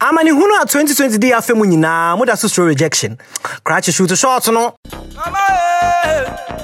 [0.00, 2.16] amanehunu a 2020 de afa mu nyinaa?
[2.16, 3.16] Moda so soro rejection.
[3.64, 4.74] Krakye shoot short no?
[5.16, 6.63] Hi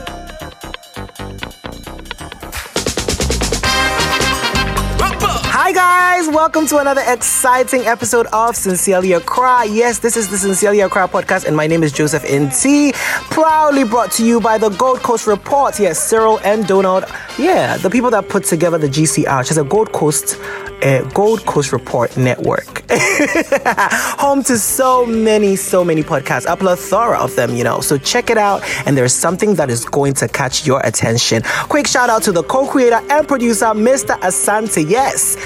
[6.00, 9.66] guys, welcome to another exciting episode of Sincerely Accra.
[9.66, 12.94] Yes, this is the Sincerely Accra podcast, and my name is Joseph NT.
[13.30, 15.78] Proudly brought to you by the Gold Coast Report.
[15.78, 17.04] Yes, Cyril and Donald.
[17.38, 20.38] Yeah, the people that put together the GCR, which is a Gold Coast
[20.82, 22.82] uh, Gold Coast Report Network.
[22.90, 27.80] Home to so many, so many podcasts, a plethora of them, you know.
[27.80, 31.42] So check it out, and there's something that is going to catch your attention.
[31.68, 34.18] Quick shout out to the co creator and producer, Mr.
[34.20, 34.88] Asante.
[34.88, 35.36] Yes,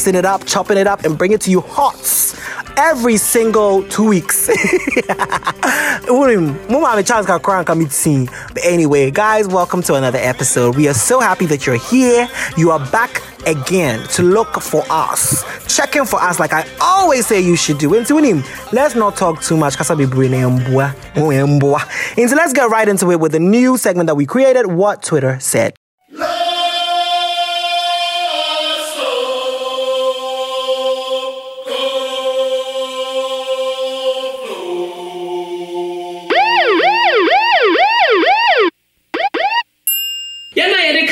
[0.00, 1.94] dicing it up, chopping it up, and bring it to you hot
[2.78, 4.48] every single two weeks.
[8.54, 10.74] But anyway, guys, welcome to another episode.
[10.74, 12.26] We are so happy that you're here.
[12.56, 15.44] You are back again to look for us,
[15.76, 17.90] checking for us like I always say you should do.
[18.72, 19.76] Let's not talk too much.
[22.16, 24.66] Into let's get right into it with the new segment that we created.
[24.66, 25.79] What Twitter said.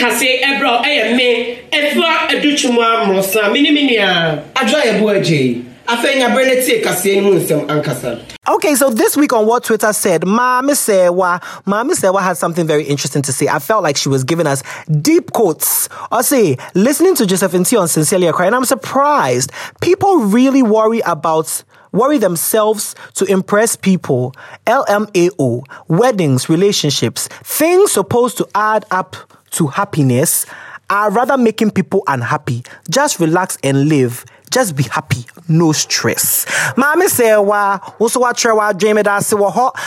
[0.09, 5.17] Yɛn a yɛde ɛbrɛ ɛyɛ me ɛfua adutwum amorosa mene me nua adwo a yɛbo
[5.17, 9.47] agye afei nyabere no tie kaseɛ no mu nsɛm ankasa Okay, so this week on
[9.47, 13.47] what Twitter said, Mami Sewa, Mami Sewa had something very interesting to say.
[13.47, 14.62] I felt like she was giving us
[15.03, 15.87] deep quotes.
[16.11, 19.53] I say, listening to Josephine T on Sincerely Accra, and I'm surprised.
[19.83, 21.62] People really worry about
[21.93, 24.34] worry themselves to impress people.
[24.67, 29.15] LMAO, weddings, relationships, things supposed to add up
[29.52, 30.46] to happiness
[30.91, 32.62] are rather making people unhappy.
[32.91, 34.25] Just relax and live.
[34.50, 36.47] Just be happy, no stress.
[36.76, 39.06] Mami say wa also wa wa dream it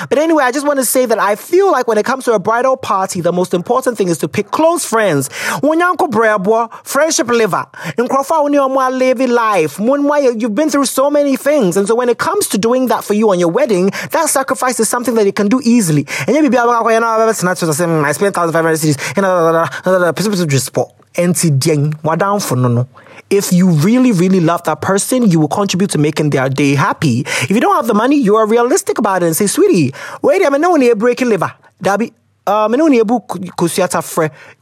[0.09, 2.33] But anyway, I just want to say that I feel like when it comes to
[2.33, 5.29] a bridal party, the most important thing is to pick close friends.
[5.61, 7.66] When yanko brabo, friendship liver.
[7.97, 8.07] In
[8.53, 11.77] you're living life, you've been through so many things.
[11.77, 14.79] And so when it comes to doing that for you on your wedding, that sacrifice
[14.79, 16.05] is something that you can do easily.
[16.27, 21.00] And you be I spent thousand five hundred cedis.
[21.17, 22.88] No no.
[23.29, 27.22] If you really, really love that person, you will contribute to making their day happy.
[27.22, 30.41] If you don't have the money, you are realistic about it and say, sweetie, wait
[30.41, 31.53] a minute, no one breaking liver.
[31.81, 32.11] Dabi,
[32.47, 32.71] um,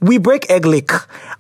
[0.01, 0.91] we break egg lick,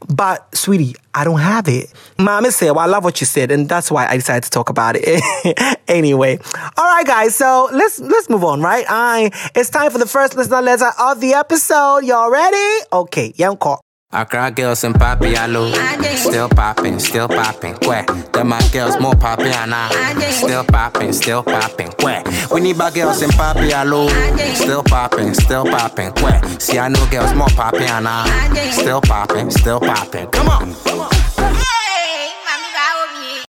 [0.07, 1.93] but sweetie, I don't have it.
[2.17, 4.69] Mommy said, well, I love what you said, and that's why I decided to talk
[4.69, 5.79] about it.
[5.87, 6.39] anyway,
[6.77, 7.35] all right, guys.
[7.35, 8.85] So let's let's move on, right?
[8.87, 11.99] I it's time for the first listener letter of the episode.
[12.05, 12.85] Y'all ready?
[12.93, 13.57] Okay, young
[14.11, 14.21] call.
[14.21, 15.73] Accra girls in Papialo,
[16.15, 17.75] still popping, still popping.
[17.87, 18.05] Where?
[18.33, 19.53] Them my girls more popping,
[20.31, 21.91] still popping, still popping.
[22.01, 22.23] Where?
[22.51, 24.09] We need my girls in Papialo,
[24.55, 26.11] still popping, still popping.
[26.23, 26.59] Where?
[26.59, 27.87] See I know girls more popping,
[28.71, 30.27] still popping, still popping.
[30.27, 30.75] Come on.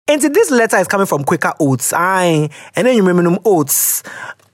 [0.07, 1.93] And this letter is coming from Quaker Oats.
[1.95, 2.51] Aye.
[2.77, 4.03] And then you remember them oats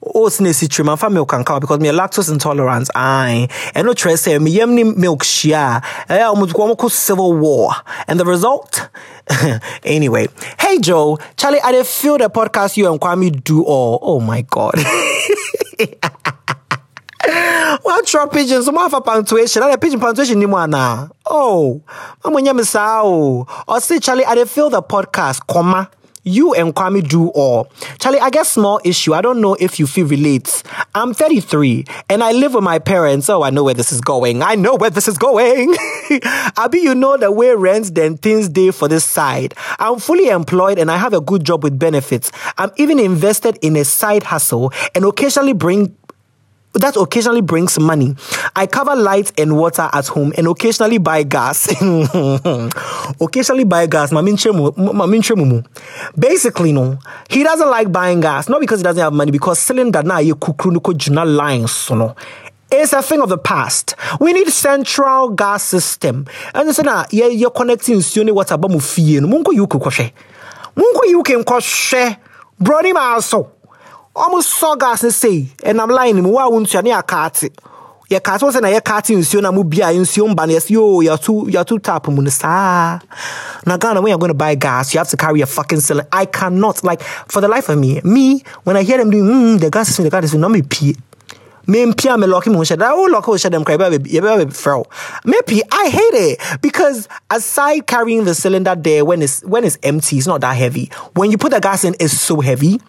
[0.02, 3.48] oats na esi my family can count because me lactose intolerant aye.
[3.74, 7.72] And no try say me yem ni milk share eh almost go civil war.
[8.06, 8.88] And the result?
[9.84, 10.28] Anyway.
[10.58, 11.18] Hey joe.
[11.36, 13.98] Charlie i did feel the podcast you and kwame do all.
[14.02, 14.74] Oh my god.
[17.82, 18.64] What drop pigeons?
[18.64, 19.62] Some a punctuation.
[19.62, 21.10] I pigeon punctuation ni mwana.
[21.26, 21.80] Oh,
[22.24, 23.46] I'm when you sao.
[23.68, 25.88] Or say Charlie, I did feel the podcast, comma
[26.22, 27.70] you and Kwame do all.
[27.98, 29.14] Charlie, I guess small issue.
[29.14, 30.62] I don't know if you feel relates.
[30.94, 33.28] I'm 33 and I live with my parents.
[33.28, 34.42] Oh, I know where this is going.
[34.42, 35.74] I know where this is going.
[36.56, 39.54] Abi, you know the way rents then things day for this side.
[39.78, 42.30] I'm fully employed and I have a good job with benefits.
[42.58, 45.96] I'm even invested in a side hustle and occasionally bring
[46.74, 48.14] that occasionally brings money.
[48.54, 51.68] I cover light and water at home and occasionally buy gas.
[53.20, 54.12] occasionally buy gas.
[56.18, 56.98] Basically, no.
[57.28, 58.48] He doesn't like buying gas.
[58.48, 59.74] Not because he doesn't have money, because ye
[60.32, 62.14] kukrunuko juna lines, no.
[62.72, 63.96] It's a thing of the past.
[64.20, 66.26] We need central gas system.
[66.54, 69.18] And so now, yeah, you're connecting Sione water fie.
[69.18, 70.12] Munko yuku kwashe.
[70.76, 72.16] Munko yuke kwashe.
[72.60, 73.59] Brody maso almost
[74.40, 77.50] sɔ gas no sei ɛnam line no mu wo a wo ntua ne yɛakaate
[78.10, 81.48] yɛkaate wo sɛ na yɛkaate nsuo na mu bia nsuo mba no yɛsɛ yo yɛto
[81.48, 82.98] yɛto tap mu no saa.
[83.66, 86.08] Na Ghana when you're going to buy gas you have to carry a fucking cylinder
[86.12, 89.60] I cannot like for the life of me me when I hear them doing mm,
[89.60, 90.96] the gas is the gas is not me pee
[91.70, 94.84] me lucky mo share oh share them cry baby fro
[95.24, 100.18] maybe i hate it because aside carrying the cylinder there when it's when it's empty
[100.18, 100.90] it's not that heavy.
[101.14, 102.80] When you put the gas in it's so heavy.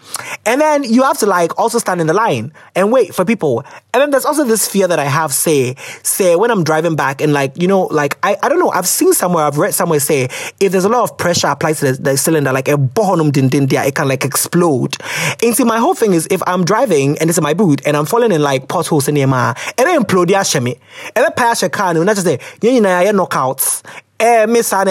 [0.46, 3.64] And then you have to like also stand in the line and wait for people.
[3.94, 7.22] And then there's also this fear that i have say say when i'm driving back
[7.22, 10.00] and like you know like i, I don't know i've seen somewhere i've read somewhere
[10.00, 10.30] say
[10.60, 13.50] if there's a lot of pressure applied to the, the cylinder like a bohonum din
[13.50, 14.98] din there it can like explode.
[15.44, 17.98] And see my whole thing is if i'm driving and it's in my boot and
[17.98, 20.80] i'm falling in like potholes the ma then implode shemi
[21.16, 23.84] and then pass your car and not just say you know yeah knockouts
[24.22, 24.72] eh, Miss.
[24.72, 24.90] And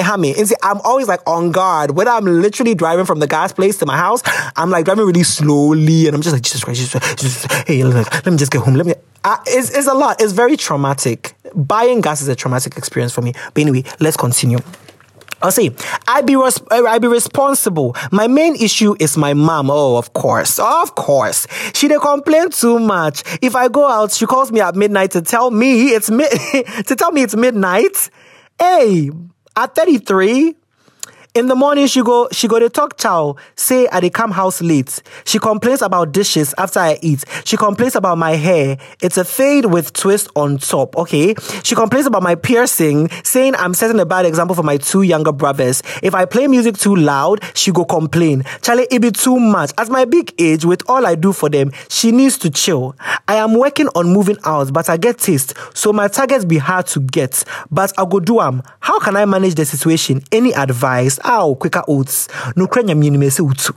[0.49, 1.93] see, I'm always like on guard.
[1.93, 4.23] When I'm literally driving from the gas place to my house,
[4.56, 7.69] I'm like driving really slowly and I'm just like, Jesus Christ, Jesus Christ, Jesus Christ.
[7.69, 8.75] hey, let me just get home.
[8.75, 8.94] Let me.
[9.23, 10.21] Uh, it's, it's a lot.
[10.21, 11.35] It's very traumatic.
[11.55, 13.33] Buying gas is a traumatic experience for me.
[13.55, 14.59] But anyway, let's continue.
[15.43, 15.71] Oh, I'll say,
[16.07, 17.97] I be res- uh, I be responsible.
[18.13, 19.71] My main issue is my mom.
[19.71, 21.47] Oh, of course, of course.
[21.75, 23.23] She they complain too much.
[23.43, 26.31] If I go out, she calls me at midnight to tell me it's mid
[26.87, 28.11] to tell me it's midnight.
[28.59, 29.11] Hey,
[29.57, 30.55] at 33,
[31.35, 34.61] in the morning, she go she go to talk chow, say I dey come house
[34.61, 35.00] late.
[35.25, 37.25] She complains about dishes after I eat.
[37.44, 38.79] She complains about my hair.
[39.00, 40.97] It's a fade with twist on top.
[40.97, 41.35] Okay.
[41.62, 45.31] She complains about my piercing, saying I'm setting a bad example for my two younger
[45.32, 45.82] brothers.
[46.03, 48.43] If I play music too loud, she go complain.
[48.62, 49.71] Charlie, it be too much.
[49.79, 52.97] At my big age, with all I do for them, she needs to chill.
[53.29, 56.87] I am working on moving out, but I get taste, so my targets be hard
[56.88, 57.44] to get.
[57.71, 58.62] But I go do am.
[58.81, 60.23] How can I manage the situation?
[60.33, 61.21] Any advice?
[61.31, 62.29] Ow, quicker oats.
[62.56, 63.73] No cranya minimum utu.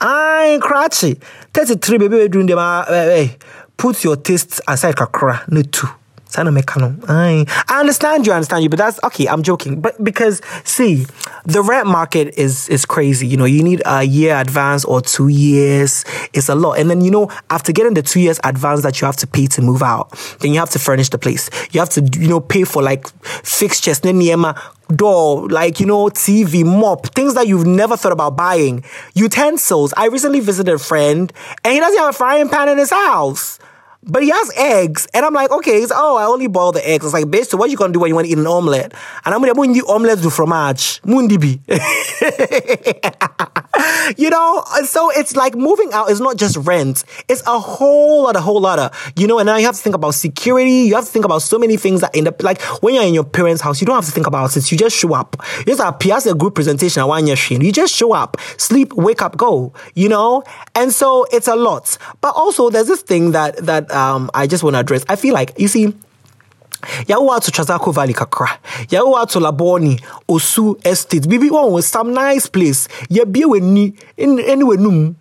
[0.00, 1.18] Ay, cratchy.
[1.54, 2.58] 33 baby doing them.
[2.58, 3.28] Hey, eh, eh, eh.
[3.76, 5.88] put your tastes aside kakra, no two.
[6.28, 7.02] Sana mekano.
[7.08, 7.46] I
[7.80, 9.26] understand you, I understand you, but that's okay.
[9.26, 11.06] I'm joking, but because see,
[11.44, 13.26] the rent market is is crazy.
[13.26, 16.04] You know, you need a year advance or two years.
[16.34, 19.06] It's a lot, and then you know, after getting the two years advance that you
[19.06, 21.48] have to pay to move out, then you have to furnish the place.
[21.70, 24.60] You have to you know pay for like fixtures, niema
[24.94, 28.84] door, like, you know, TV, mop, things that you've never thought about buying.
[29.14, 29.92] Utensils.
[29.96, 31.32] I recently visited a friend
[31.64, 33.58] and he doesn't have a frying pan in his house.
[34.06, 35.08] But he has eggs.
[35.12, 37.04] And I'm like, okay, he's, oh, I only boil the eggs.
[37.04, 38.94] It's like, bitch, so what you gonna do when you want to eat an omelette?
[39.24, 41.00] And I'm gonna eat omelette du fromage.
[41.02, 41.60] Mundibi.
[44.16, 47.04] you know, so it's like moving out is not just rent.
[47.28, 49.82] It's a whole lot, a whole lot of, you know, and now you have to
[49.82, 50.86] think about security.
[50.86, 53.14] You have to think about so many things that end up, like when you're in
[53.14, 54.70] your parents' house, you don't have to think about it.
[54.70, 55.36] You just show up.
[55.58, 58.92] You just appear as a group presentation at one year You just show up, sleep,
[58.92, 60.42] wake up, go, you know?
[60.74, 61.98] And so it's a lot.
[62.20, 65.04] But also there's this thing that, that, um, I just want to address.
[65.08, 65.94] I feel like, you see,
[67.08, 68.58] yàwó ato Trasacco Valley kakra
[68.90, 69.98] yàwó ato Labone
[70.28, 72.88] Osu Estate bibi wọn wọ some nice place.
[73.10, 75.14] Yẹbie wọ ni ẹni wọ num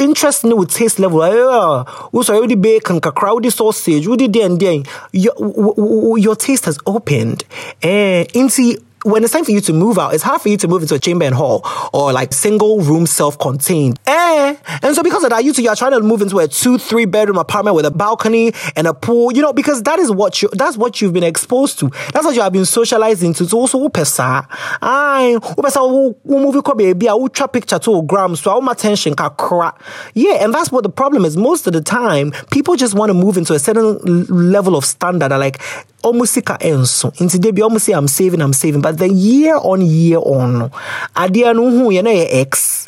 [0.00, 1.20] interest ne wo taste level.
[1.20, 7.44] Ɛyɛ wo sọ bacon kakra wodi sausage wodi den den your your taste has opened.
[7.82, 10.68] Ɛɛ nti when it's time for you to move out, it's hard for you to
[10.68, 11.62] move into a chamber and hall
[11.92, 13.98] or like single room self-contained.
[14.06, 14.56] Eh.
[14.82, 17.06] And so because of that, you two, you're trying to move into a two, three
[17.06, 20.50] bedroom apartment with a balcony and a pool, you know, because that is what you,
[20.52, 21.88] that's what you've been exposed to.
[22.12, 23.46] That's what you have been socialized into.
[23.46, 24.46] So also, pesa.
[24.82, 25.38] Aye.
[25.40, 28.36] Pesa, movie ko baby, I will picture to gram.
[28.36, 29.74] So all my attention ka cra.
[30.14, 30.44] Yeah.
[30.44, 31.36] And that's what the problem is.
[31.36, 35.30] Most of the time, people just want to move into a certain level of standard.
[35.30, 35.60] Like,
[36.02, 38.80] almost sika enso nti almost i'm saving i'm saving.
[38.80, 40.70] But then year on year on
[41.14, 42.86] adeɛ no hu yɛ na yɛ x.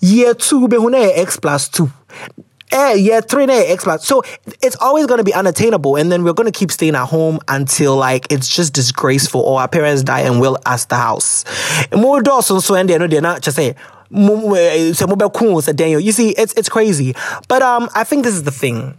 [0.00, 1.90] Year two bɛhu na yɛ x plus two.
[2.70, 4.06] Eh, year three na X plus.
[4.06, 4.22] So
[4.60, 7.38] it's always going to be unattainable, and then we're going to keep staying at home
[7.48, 11.46] until like it's just disgraceful, or our parents die and we'll ask the house.
[11.96, 13.74] More doors so and they're not just say
[14.10, 17.14] you see it's it's crazy.
[17.46, 18.98] But um i think this is the thing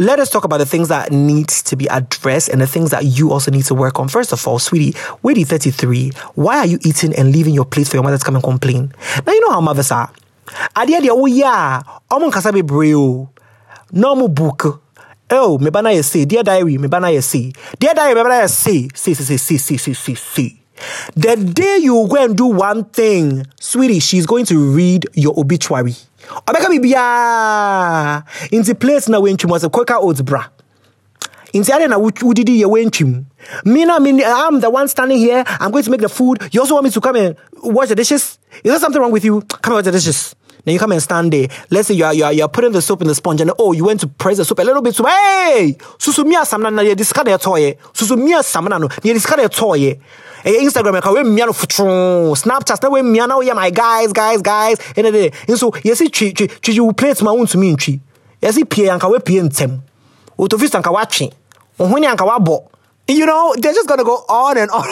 [0.00, 3.04] let us talk about the things that need to be addressed and the things that
[3.04, 4.08] you also need to work on.
[4.08, 7.96] First of all, sweetie, weighty 33, why are you eating and leaving your plate for
[7.96, 8.94] your mother to come and complain?
[9.26, 10.10] Now, you know how mothers are.
[10.74, 12.50] Adia dia wo oh, ya, omo kasa.
[13.92, 14.82] No mo book.
[15.28, 17.52] Eh, oh, me bana ye say, dear diary, me bana ye say.
[17.78, 20.62] Dear diary, me bana ye See, see, see, see, see, see, see, see.
[21.14, 25.94] The day you go and do one thing, sweetie, she's going to read your obituary
[26.46, 28.22] ɔbɛka biribiaa
[28.52, 30.48] nti plate na wentwim ɔsɛ quaker oats bra
[31.54, 33.24] nti ade na wodidi yɛ wentwim
[33.64, 35.44] me na me i'm the one standing here.
[35.46, 36.48] I'm going to make the food.
[36.52, 38.38] You also want me to come and wash the dishes?
[38.62, 39.40] Is there something wrong with you?
[39.42, 40.34] Come and wash the dishes.
[40.64, 41.48] Then you come and stand there.
[41.70, 43.50] Let's say you are, you are, you are putting the soap in the sponge and
[43.58, 44.94] oh, you went to press the soap a little bit.
[44.94, 47.72] So, hey, susumia samna na ye discard your toy.
[47.94, 49.98] Susumia samna no, ye discard your toy
[50.44, 53.70] ɛyɛ instagram eh, ɛka wɛ mmia no fotoo snapchat na wɛ mmia na woyɛ my
[53.70, 57.74] guys guys guys eh, ɛnɛ de nso yɛsi twi twi twi wo plate ma wontumi
[57.74, 58.00] ntwi
[58.42, 59.80] yɛsi pie anka wɛ pie ntɛm
[60.40, 61.30] Utofis anka watching.
[61.78, 62.70] Ohuni anka wabo.
[63.06, 64.86] You know, they're just gonna go on and on.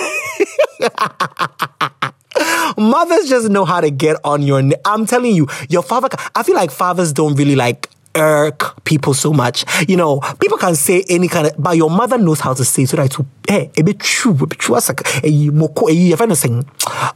[2.90, 4.61] Mothers just know how to get on your.
[4.61, 6.09] Ne- I'm telling you, your father.
[6.35, 9.64] I feel like fathers don't really like irk people so much.
[9.88, 12.84] You know, people can say any kind of, but your mother knows how to say
[12.84, 14.76] so that to hey, a bit true, a bit true.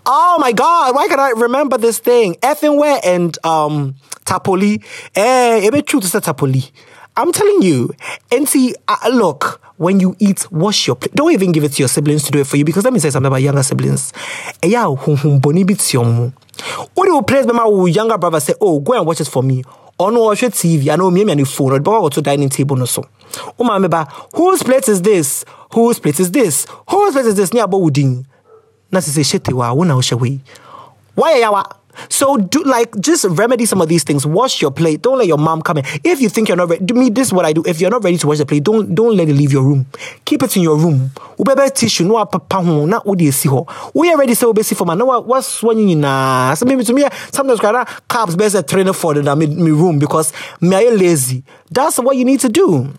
[0.06, 2.34] Oh my God, why can I remember this thing?
[2.36, 3.94] Effingware and um
[4.24, 4.82] Tapoli.
[5.14, 6.70] Eh, a bit true to say Tapoli.
[7.16, 7.90] I'm telling you.
[8.30, 11.14] And see, uh, look, when you eat, wash your plate.
[11.14, 13.00] Don't even give it to your siblings to do it for you because let me
[13.00, 14.12] say something about younger siblings.
[14.64, 18.94] Yeah, hum hum boni bit What do you place my younger brother say, oh, go
[18.94, 19.62] and watch it for me?
[19.98, 23.04] Ɔno ɔhwɛ tv ana omiamia ne phone ɔde bɛkɔ akɔto dining table no so
[23.56, 25.44] wo maame ba whose plate is this?
[25.72, 26.66] Whose plate is this?
[26.90, 27.52] Whose plate is this?
[27.54, 28.26] Ne abɔ wo din
[28.90, 30.40] na sɛ sɛ hyɛ tewa wo na wohyɛ wei
[31.16, 31.62] wayɛ yawa
[32.08, 34.26] so do like just remedy some of these things.
[34.26, 35.02] Wash your plate.
[35.02, 35.84] Don't let your mom come in.
[36.04, 37.62] If you think you're not ready, do me this is what I do.
[37.66, 39.86] If you're not ready to wash the plate, don't don't let it leave your room.
[40.24, 41.10] Keep it in your room.
[41.38, 43.30] Ubebe tissue no papa ho na wo de.
[43.94, 44.98] We are ready so be see for man.
[44.98, 46.54] No what's one you na.
[46.54, 50.32] So maybe to me sometimes kind carbs best trainer for the me, me room because
[50.60, 51.42] me I lazy.
[51.70, 52.92] That's what you need to do.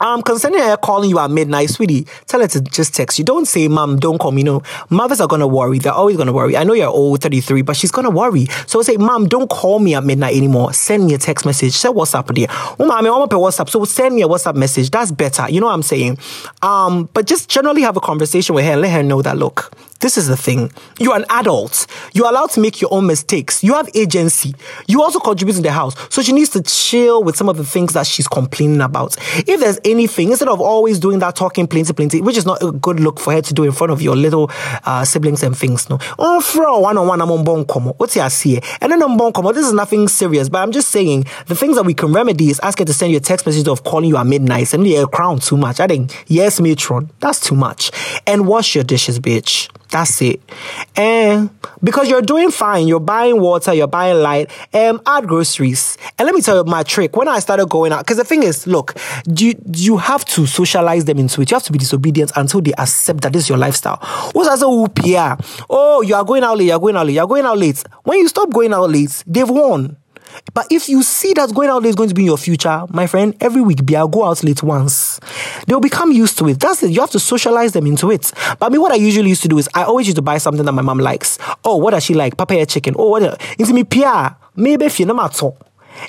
[0.00, 3.24] Um, concerning her calling you at midnight, sweetie, tell her to just text you.
[3.24, 4.42] Don't say, Mom, don't call me.
[4.42, 5.78] No, mothers are gonna worry.
[5.78, 6.56] They're always gonna worry.
[6.56, 8.46] I know you're old, 33, but she's gonna worry.
[8.66, 10.72] So say, Mom, don't call me at midnight anymore.
[10.72, 11.72] Send me a text message.
[11.72, 12.46] Say WhatsApp there.
[12.50, 13.68] Oh, mommy, I'm up WhatsApp.
[13.68, 14.90] So send me a WhatsApp message.
[14.90, 15.48] That's better.
[15.48, 16.18] You know what I'm saying?
[16.62, 19.72] Um, but just generally have a conversation with her and let her know that look,
[20.00, 20.70] this is the thing.
[20.98, 21.86] You're an adult.
[22.12, 23.64] You're allowed to make your own mistakes.
[23.64, 24.54] You have agency.
[24.86, 25.94] You also contribute in the house.
[26.12, 29.16] So she needs to chill with some of the things that she's complaining about.
[29.48, 32.72] If there's anything, instead of always doing that talking plenty, plenty, which is not a
[32.72, 34.50] good look for her to do in front of your little
[34.84, 35.98] uh, siblings and things, no.
[36.18, 37.94] On for one on one, I'm on bon como.
[37.94, 38.60] What's your see?
[38.80, 41.76] And then on bon como, this is nothing serious, but I'm just saying the things
[41.76, 44.08] that we can remedy is ask her to send you a text message of calling
[44.08, 45.80] you at midnight, send you a crown too much.
[45.80, 47.90] I think, yes, matron, that's too much.
[48.26, 49.70] And wash your dishes, bitch.
[49.94, 50.42] That's it.
[50.96, 55.96] And because you're doing fine, you're buying water, you're buying light, um, add groceries.
[56.18, 57.14] And let me tell you my trick.
[57.14, 58.96] When I started going out, because the thing is, look,
[59.38, 61.50] you, you have to socialize them into it.
[61.52, 63.98] You have to be disobedient until they accept that this is your lifestyle.
[64.32, 65.36] What's as a
[65.70, 67.80] Oh, you are going out late, you're going out late, you're going out late.
[68.02, 69.96] When you stop going out late, they've won.
[70.52, 72.84] But if you see that going out late is going to be in your future,
[72.90, 75.20] my friend, every week, be I go out late once.
[75.66, 76.60] They'll become used to it.
[76.60, 76.90] That's it.
[76.90, 78.32] You have to socialize them into it.
[78.58, 80.38] But I mean, what I usually used to do is I always used to buy
[80.38, 81.38] something that my mom likes.
[81.64, 82.36] Oh, what does she like?
[82.36, 82.94] Papaya chicken.
[82.98, 83.40] Oh, what?
[83.58, 84.36] Into me, pia.
[84.56, 85.34] Maybe if you're not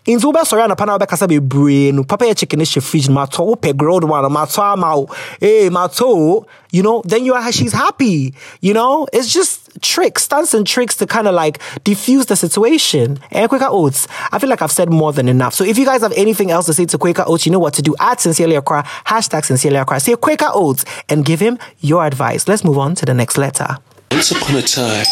[0.05, 3.75] nti wobɛsɔre anapa na wobɛkasa bebree no papa yɛ chicken hyɛ fridge no matɔ wopɛ
[3.77, 5.07] grilled one matɔ ama wo
[5.41, 10.53] ee matɔ you know then you are she's happy you know it's just tricks stunts
[10.53, 13.19] and tricks to kind of like diffuse the situation.
[13.31, 15.53] And Quaker Oats I feel like I've said more than enough.
[15.53, 17.73] So if you guys have anything else to say to Quaker Oats you know what
[17.75, 17.95] to do.
[17.99, 22.47] Add sincerely Accra hashtag sincerely Accra say Quaker Oats and give him your advice.
[22.47, 23.77] Let's move on to the next letter.
[24.11, 25.05] Once upon a time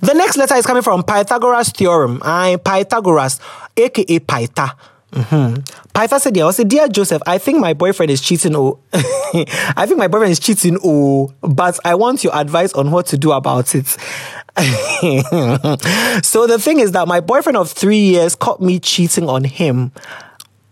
[0.00, 2.20] the next letter is coming from Pythagoras theorem.
[2.22, 3.40] I Pythagoras,
[3.76, 4.72] aka Pytha.
[5.12, 5.60] Mm-hmm.
[5.94, 8.56] Pytha said, "Yeah, I said, dear Joseph, I think my boyfriend is cheating.
[8.56, 10.78] Oh, I think my boyfriend is cheating.
[10.82, 13.86] Oh, but I want your advice on what to do about it."
[16.24, 19.92] so the thing is that my boyfriend of three years caught me cheating on him.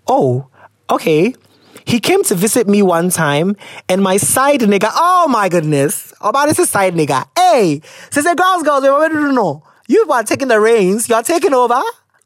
[0.06, 0.46] Oh,
[0.90, 1.34] okay.
[1.84, 3.56] He came to visit me one time,
[3.88, 7.26] and my side nigga, oh my goodness, oh, about this is side nigga.
[7.36, 9.62] Hey, says the girls, girls, don't know.
[9.88, 11.82] You are taking the reins, you are taking over.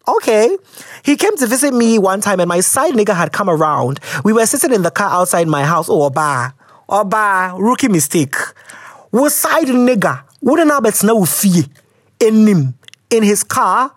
[0.08, 0.56] Okay.
[1.04, 3.98] He came to visit me one time, and my side nigga had come around.
[4.24, 5.88] We were sitting in the car outside my house.
[5.88, 6.54] Oh, Oba,
[6.88, 8.36] Oba, oh, rookie mistake.
[9.10, 11.64] Was side nigga, wouldn't I bet no fee
[12.20, 12.74] in him,
[13.10, 13.94] in his car?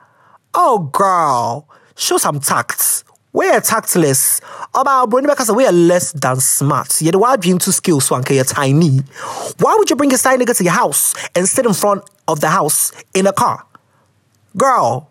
[0.53, 3.03] Oh, girl, show some tact.
[3.31, 4.41] We're tactless.
[4.73, 7.01] About Brony because we are less than smart.
[7.01, 8.99] Yet why being too skills so you're tiny?
[9.59, 12.39] Why would you bring a side nigga to your house and sit in front of
[12.39, 13.65] the house in a car?
[14.57, 15.09] Girl,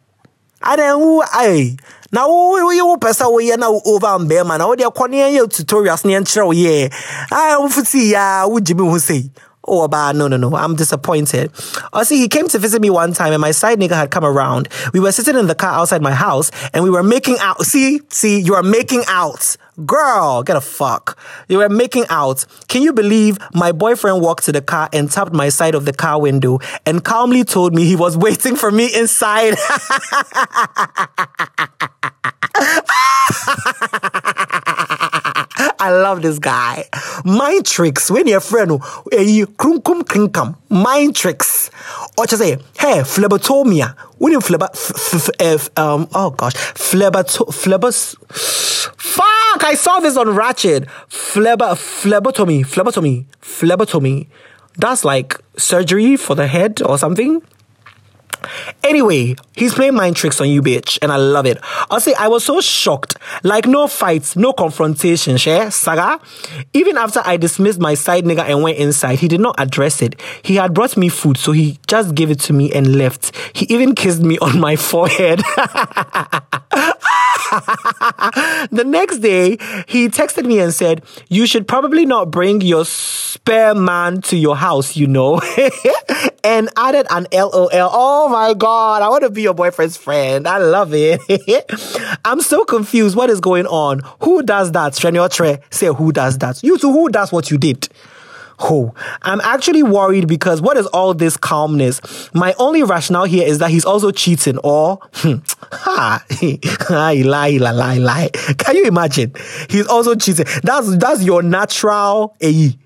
[0.60, 1.76] I don't who I
[2.10, 4.58] now who you person we now over and bear man.
[4.58, 6.88] Now they are calling you tutorials near show yeah.
[7.30, 9.30] I will see ya would Jimmy say.
[9.70, 10.56] Oh, but no, no, no.
[10.56, 11.52] I'm disappointed.
[11.92, 14.24] Oh, see, he came to visit me one time and my side nigga had come
[14.24, 14.68] around.
[14.94, 17.60] We were sitting in the car outside my house and we were making out.
[17.62, 19.56] See, see, you are making out.
[19.84, 21.18] Girl, get a fuck.
[21.48, 22.46] You were making out.
[22.68, 25.92] Can you believe my boyfriend walked to the car and tapped my side of the
[25.92, 29.54] car window and calmly told me he was waiting for me inside?
[35.80, 36.84] I love this guy.
[37.24, 38.10] Mind tricks.
[38.10, 40.56] When your friend, a krum kum krinkam.
[40.68, 41.70] Mind tricks.
[42.16, 43.96] Or just say, hey, phlebotomia.
[44.18, 48.16] When you phlebo, f- f- f- um, oh gosh, phleboto, phlebos.
[48.96, 49.64] Fuck!
[49.64, 50.86] I saw this on Ratchet.
[51.08, 54.28] Phlebo, phlebotomy, phlebotomy, phlebotomy.
[54.76, 57.42] That's like surgery for the head or something.
[58.84, 61.58] Anyway, he's playing mind tricks on you, bitch, and I love it.
[61.90, 63.16] I'll say I was so shocked.
[63.42, 66.20] Like no fights, no confrontation, share saga.
[66.72, 70.20] Even after I dismissed my side nigga and went inside, he did not address it.
[70.42, 73.34] He had brought me food, so he just gave it to me and left.
[73.54, 75.42] He even kissed me on my forehead.
[78.70, 79.50] the next day,
[79.86, 84.56] he texted me and said, You should probably not bring your spare man to your
[84.56, 85.40] house, you know,
[86.44, 87.70] and added an LOL.
[87.72, 90.46] Oh my God, I want to be your boyfriend's friend.
[90.46, 91.20] I love it.
[92.24, 93.16] I'm so confused.
[93.16, 94.02] What is going on?
[94.22, 94.92] Who does that?
[94.92, 96.62] Treniotre say, Who does that?
[96.62, 97.88] You two, who does what you did?
[98.60, 102.00] Oh, I'm actually worried because what is all this calmness?
[102.34, 105.36] My only rationale here is that he's also cheating or, hmm,
[105.72, 106.24] ha,
[106.90, 108.30] lie, lie, lie, lie.
[108.58, 109.32] Can you imagine?
[109.70, 110.46] He's also cheating.
[110.62, 112.76] That's, that's your natural AE.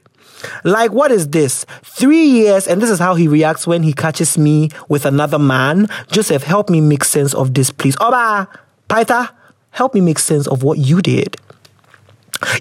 [0.64, 1.64] Like, what is this?
[1.82, 5.88] Three years, and this is how he reacts when he catches me with another man.
[6.10, 7.96] Joseph, help me make sense of this, please.
[8.00, 8.48] Oba,
[8.88, 9.30] Paita,
[9.70, 11.36] help me make sense of what you did.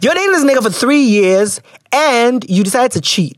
[0.01, 1.61] You're dating this nigga for three years
[1.91, 3.37] and you decided to cheat.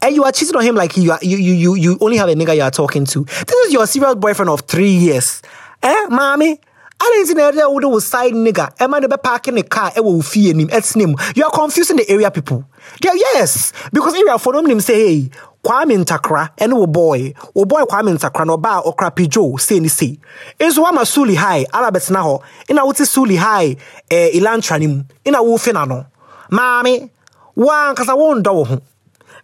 [0.00, 2.34] And you are cheating on him like you, are, you, you, you, only have a
[2.34, 3.24] nigga you are talking to.
[3.24, 5.42] This is your serious boyfriend of three years.
[5.82, 6.60] Eh, mommy?
[7.08, 8.80] I didn't see that with side nigga.
[8.80, 9.92] Am I never parking the car?
[9.96, 10.68] It will fear him.
[10.70, 11.14] It's name.
[11.34, 12.64] You are confusing the area people.
[13.02, 13.72] Yeah, yes.
[13.92, 15.30] Because area for them say, hey,
[15.64, 19.88] Kwame Ntakra and wo boy, wo boy Kwame Ntakra no ba okra pijo say ni
[19.88, 20.18] say.
[20.58, 22.42] Enso wa masuli high, ala betena ho.
[22.70, 23.76] Ina wote suli high
[24.10, 25.04] eh ilantra nim.
[25.26, 26.06] Ina wo fe na no.
[26.50, 27.10] Maame,
[27.56, 28.80] wa nkasa wo ndo wo ho.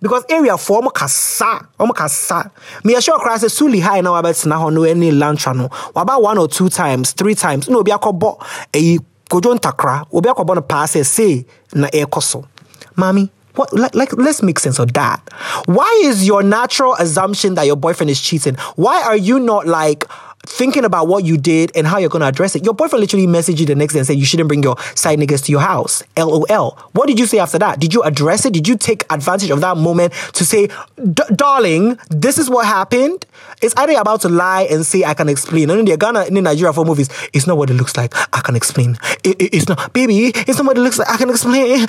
[0.04, 2.50] Because area for omo kasa, omo kasa.
[2.84, 5.70] Me assure cry say suli high na wa betena ho no any lantra no.
[5.94, 7.70] Ba one or two times, three times.
[7.70, 8.36] No obi akọbọ
[8.74, 8.98] eh
[9.30, 12.46] kojo ntakra, obi akọbọ no pass say na e koso.
[12.96, 15.26] Mommy, what, like, like, let's make sense of that.
[15.64, 18.56] Why is your natural assumption that your boyfriend is cheating?
[18.76, 20.04] Why are you not like
[20.46, 22.64] thinking about what you did and how you're going to address it?
[22.64, 25.18] Your boyfriend literally messaged you the next day and said you shouldn't bring your side
[25.18, 26.02] niggas to your house.
[26.16, 26.78] LOL.
[26.92, 27.80] What did you say after that?
[27.80, 28.52] Did you address it?
[28.52, 30.68] Did you take advantage of that moment to say,
[31.34, 33.26] darling, this is what happened?
[33.62, 35.70] Is either about to lie and say, I can explain.
[35.70, 38.14] And in the Ghana, in Nigeria for movies, it's not what it looks like.
[38.34, 38.98] I can explain.
[39.22, 41.08] It, it, it's not, baby, it's not what it looks like.
[41.08, 41.86] I can explain.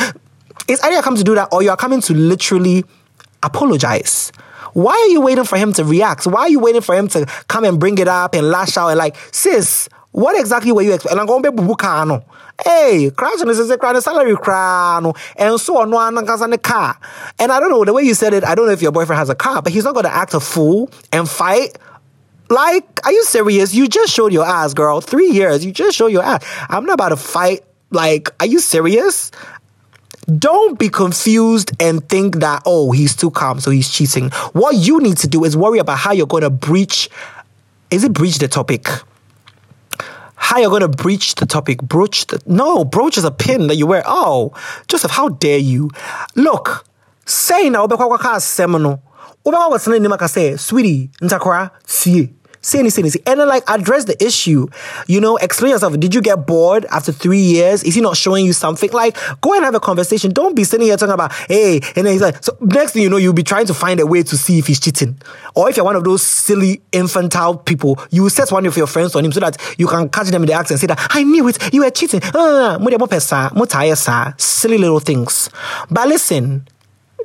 [0.68, 2.86] It's either you come to do that or you are coming to literally
[3.44, 4.32] apologize.
[4.76, 6.28] Why are you waiting for him to react?
[6.28, 8.90] Why are you waiting for him to come and bring it up and lash out
[8.90, 11.18] and like, sis, what exactly were you expecting?
[11.18, 12.24] I'm going to be bubu
[12.62, 17.00] Hey, crash and this crying salary crown and so on one the car.
[17.40, 18.44] And I don't know the way you said it.
[18.44, 20.34] I don't know if your boyfriend has a car, but he's not going to act
[20.34, 21.78] a fool and fight.
[22.50, 23.74] Like, are you serious?
[23.74, 25.00] You just showed your ass, girl.
[25.00, 26.46] Three years, you just showed your ass.
[26.70, 27.62] I'm not about to fight.
[27.92, 29.32] Like, are you serious?
[30.28, 34.30] Don't be confused and think that, oh, he's too calm, so he's cheating.
[34.54, 37.10] What you need to do is worry about how you're going to breach.
[37.92, 38.88] Is it breach the topic?
[40.36, 41.82] How you're going to breach the topic?
[41.82, 42.42] Broach the.
[42.46, 44.04] No, broach is a pin that you wear.
[44.06, 44.54] Oh,
[44.88, 45.92] Joseph, how dare you?
[46.36, 46.86] Look,
[47.26, 47.88] say now,
[48.40, 49.02] seminal.
[49.46, 52.34] Ubewa was saying, say, sweetie, ntakora, see
[52.66, 54.68] say anything, say and then like address the issue.
[55.08, 55.98] You know, explain yourself.
[56.00, 57.84] Did you get bored after three years?
[57.84, 58.92] Is he not showing you something?
[58.92, 60.32] Like, go and have a conversation.
[60.32, 63.10] Don't be sitting here talking about, hey, and then he's like, so next thing you
[63.10, 65.18] know, you'll be trying to find a way to see if he's cheating.
[65.56, 68.88] Or if you're one of those silly infantile people, you will set one of your
[68.88, 71.00] friends on him so that you can catch them in the act and say that,
[71.12, 72.22] I knew it, you were cheating.
[72.34, 72.78] Ah,
[74.38, 75.50] silly little things.
[75.90, 76.68] But listen,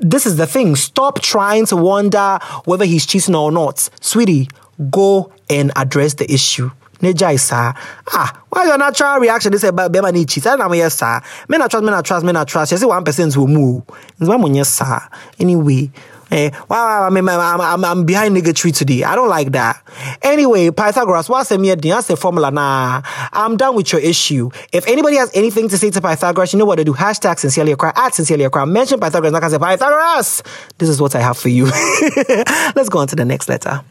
[0.00, 0.76] this is the thing.
[0.76, 3.88] Stop trying to wonder whether he's cheating or not.
[4.00, 4.48] Sweetie,
[4.90, 6.70] go and address the issue.
[7.00, 10.46] Neja is Ah, why your natural reaction is about Bema ni cheat?
[10.46, 11.20] I don't know yes, sir.
[11.48, 12.72] Men not trust, men not trust, men not trust.
[12.72, 13.82] You see one person will move.
[14.18, 15.00] It's one yes, sir.
[15.38, 15.90] Anyway.
[16.32, 17.28] Eh, wow, I'm, I'm,
[17.60, 19.02] I'm, I'm behind negatory today.
[19.02, 19.82] I don't like that.
[20.22, 22.52] Anyway, Pythagoras, what's the mere That's the formula.
[22.52, 24.48] Nah, I'm done with your issue.
[24.72, 26.92] If anybody has anything to say to Pythagoras, you know what to do.
[26.92, 28.64] Hashtag sincerely cry at sincerely cry.
[28.64, 29.32] Mention Pythagoras.
[29.32, 30.44] Like I said, Pythagoras,
[30.78, 31.64] this is what I have for you.
[32.76, 33.82] Let's go on to the next letter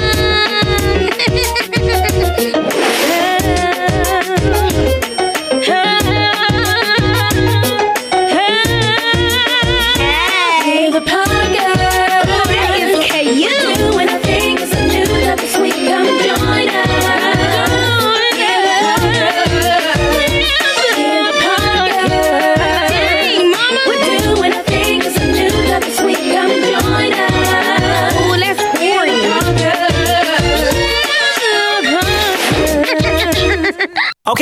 [0.00, 1.54] fun.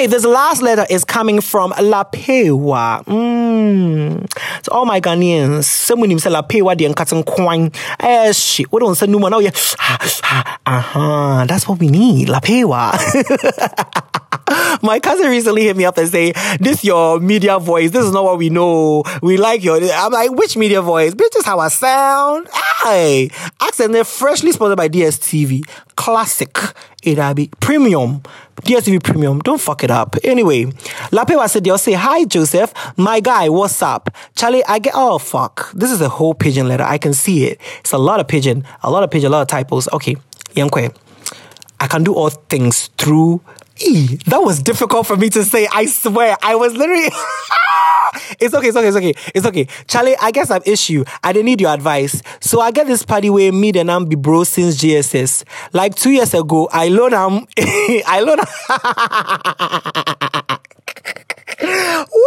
[0.02, 3.04] Okay, this last letter is coming from Lapewa.
[3.04, 4.28] Mm.
[4.64, 7.70] To all my Ghanaians, someone him say Lapewa the cutting coin.
[8.00, 8.72] Eh, shit.
[8.72, 9.38] We don't say no now.
[9.38, 9.52] Yeah.
[10.66, 11.44] Uh-huh.
[11.46, 12.26] That's what we need.
[12.26, 12.98] Lapewa.
[14.82, 17.90] My cousin recently hit me up and say, "This your media voice.
[17.90, 19.04] This is not what we know.
[19.22, 21.14] We like your." I'm like, "Which media voice?
[21.14, 22.48] Bitch, is how I sound."
[22.84, 23.30] Hey,
[23.60, 23.92] accent.
[23.92, 25.62] They're freshly sponsored by DSTV.
[25.96, 26.56] Classic.
[27.02, 28.22] It'll uh, be premium.
[28.62, 29.40] DSTV premium.
[29.40, 30.16] Don't fuck it up.
[30.22, 30.64] Anyway,
[31.10, 32.72] Lapewa said, "They'll say hi, Joseph.
[32.96, 34.64] My guy, what's up, Charlie?
[34.64, 34.94] I get.
[34.96, 35.72] Oh fuck.
[35.72, 36.84] This is a whole pidgin letter.
[36.84, 37.60] I can see it.
[37.80, 38.64] It's a lot of pidgin.
[38.82, 39.28] A lot of pidgin.
[39.28, 39.88] A lot of typos.
[39.92, 40.16] Okay,
[40.54, 40.94] Yankwe.
[41.80, 43.40] I can do all things through
[43.80, 44.16] E.
[44.26, 45.68] That was difficult for me to say.
[45.72, 46.36] I swear.
[46.42, 47.04] I was literally.
[48.40, 49.14] it's okay, it's okay, it's okay.
[49.34, 49.66] It's okay.
[49.86, 51.04] Charlie, I guess I've issue.
[51.22, 52.22] I didn't need your advice.
[52.40, 55.44] So I get this party where me and I'm be bro since GSS.
[55.72, 57.46] Like two years ago, I loan am
[58.06, 58.38] I loan
[61.62, 62.22] Woo!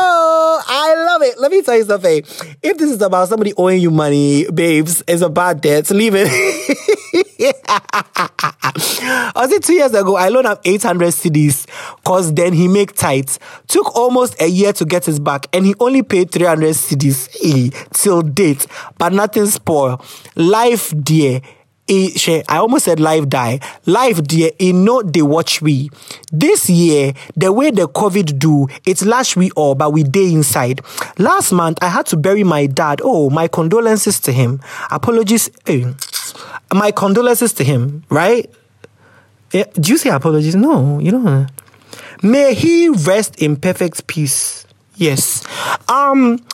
[0.00, 1.38] I love it.
[1.38, 2.22] Let me tell you something.
[2.62, 5.90] If this is about somebody owing you money, babes, it's a bad debt.
[5.90, 6.78] Leave it.
[7.40, 12.94] I was it two years ago, I loaned him 800 cedis because then he make
[12.94, 13.38] tight.
[13.68, 17.68] Took almost a year to get his back and he only paid 300 cedis hey,
[17.68, 18.66] eh, till date.
[18.98, 20.04] But nothing spoil.
[20.34, 21.40] Life dear.
[21.90, 23.60] Eh, I almost said life die.
[23.86, 25.88] Life dear, eh, it know they watch we.
[26.30, 30.82] This year, the way the COVID do, it's lash we all, but we day inside.
[31.18, 33.00] Last month, I had to bury my dad.
[33.02, 34.60] Oh, my condolences to him.
[34.90, 35.50] Apologies.
[35.66, 35.90] Eh,
[36.72, 38.50] my condolences to him, right?
[39.52, 40.54] Yeah, do you say apologies?
[40.54, 41.48] No, you don't.
[42.22, 44.66] May he rest in perfect peace.
[44.96, 45.46] Yes.
[45.88, 46.44] Um,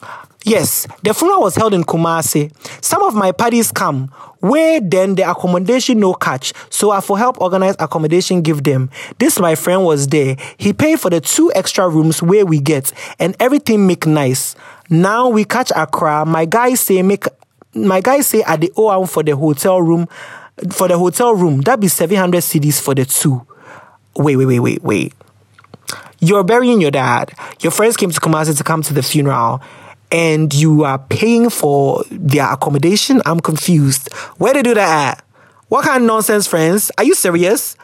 [0.44, 2.53] yes, the funeral was held in Kumasi.
[2.85, 4.11] Some of my parties come
[4.44, 6.53] where then the accommodation no catch.
[6.68, 8.90] So I for help organize accommodation give them.
[9.18, 10.37] This my friend was there.
[10.59, 14.55] He paid for the two extra rooms where we get and everything make nice.
[14.90, 16.27] Now we catch Accra.
[16.27, 17.25] My guys say make
[17.74, 20.08] my guys say at the OM for the hotel room
[20.70, 23.46] for the hotel room, that be 700 cedis for the two.
[24.16, 25.12] Wait, wait, wait, wait, wait.
[26.20, 27.32] You're burying your dad.
[27.60, 29.60] Your friends came to Kumasi to come to the funeral
[30.10, 33.20] and you are paying for their accommodation.
[33.26, 34.12] I'm confused.
[34.38, 35.24] Where they do that at?
[35.68, 36.90] What kind of nonsense, friends?
[36.96, 37.76] Are you serious?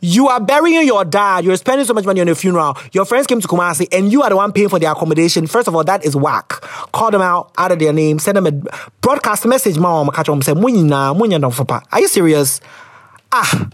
[0.00, 1.44] You are burying your dad.
[1.44, 2.76] You're spending so much money on your funeral.
[2.92, 5.46] Your friends came to Kumasi and you are the one paying for the accommodation.
[5.46, 6.48] First of all, that is whack.
[6.92, 8.52] Call them out, out of their name, send them a
[9.00, 9.78] broadcast message.
[9.78, 10.10] Mom,
[10.42, 10.52] say,
[11.92, 12.60] Are you serious?
[13.32, 13.68] Ah,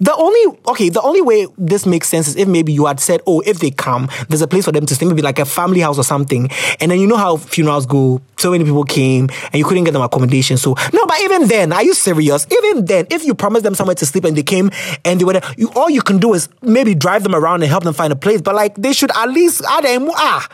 [0.00, 3.20] the only okay, the only way this makes sense is if maybe you had said,
[3.26, 5.80] "Oh, if they come, there's a place for them to stay, maybe like a family
[5.80, 8.20] house or something." And then you know how funerals go.
[8.38, 10.56] So many people came, and you couldn't get them accommodation.
[10.56, 12.46] So no, but even then, are you serious?
[12.50, 14.70] Even then, if you promised them somewhere to sleep and they came
[15.04, 17.70] and they were, there, you all you can do is maybe drive them around and
[17.70, 18.40] help them find a place.
[18.42, 20.46] But like they should at least add them ah.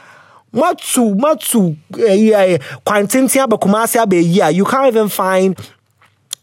[0.52, 1.76] Matu, matu,
[2.84, 4.50] kwantintia bakumasi abe yeah.
[4.50, 5.56] You can't even find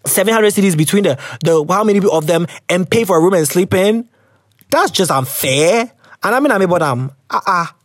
[0.05, 3.47] 700 cedis between the, the how many of them and pay for a room and
[3.47, 4.07] sleep in?
[4.69, 5.91] That's just unfair.
[6.23, 7.11] And I mean, I'm about them.
[7.29, 7.75] Ah, ah.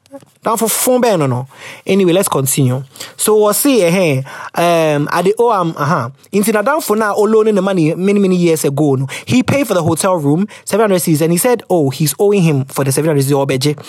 [0.42, 1.48] Down for phone ban no no.
[1.86, 2.84] Anyway, let's continue.
[3.16, 4.22] So we'll see eh
[4.54, 6.10] um at the oh um uh-huh.
[6.52, 8.94] Na down for now loaning the money many many years ago.
[8.94, 9.06] No.
[9.26, 12.64] He paid for the hotel room, 700 cedis, and he said, Oh, he's owing him
[12.66, 13.82] for the 700 cedis obeje.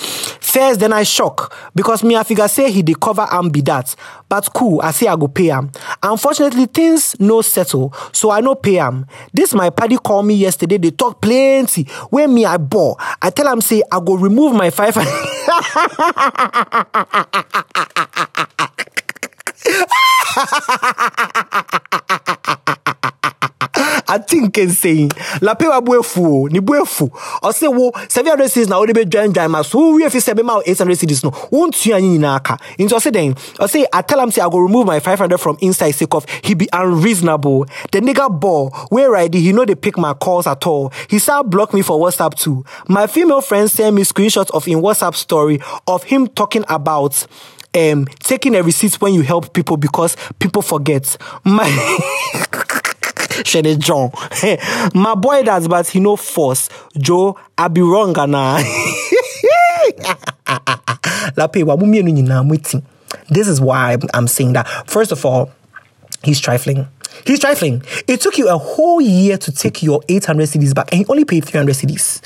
[0.43, 3.95] First, then I shock because me I figure say he dey cover am be that.
[4.27, 5.71] But cool, I say I go pay him.
[6.01, 9.05] Unfortunately, things no settle, so I no pay him.
[9.33, 10.77] This my party call me yesterday.
[10.77, 11.83] They talk plenty.
[12.09, 14.95] When me I bore, I tell him say I go remove my five.
[24.07, 25.09] I think insane.
[25.41, 27.09] La pe wa buefu, ni buefu.
[27.41, 30.19] O se wo 700 cedis na wo de be dwan dwan ma so we fi
[30.19, 31.31] se be ma 800 cedis no.
[31.51, 32.57] Won tua nyi na aka.
[32.77, 35.57] Into say then, I say I tell him say I go remove my 500 from
[35.61, 37.65] inside sake of he be unreasonable.
[37.91, 40.91] The nigga ball where I did he know they pick my calls at all.
[41.09, 42.63] He start block me for WhatsApp too.
[42.87, 47.25] My female friend send me screenshots of in WhatsApp story of him talking about
[47.75, 51.17] um, taking a receipt when you help people because people forget.
[51.43, 51.67] My
[53.43, 54.11] Shede John.
[54.93, 56.69] My boy does, but he no force.
[56.97, 58.61] Joe, I be wrong, na.
[63.29, 64.67] This is why I'm saying that.
[64.89, 65.51] First of all,
[66.23, 66.87] he's trifling.
[67.25, 67.83] He's trifling.
[68.07, 71.25] It took you a whole year to take your 800 cedis back, and he only
[71.25, 72.21] paid 300 cedis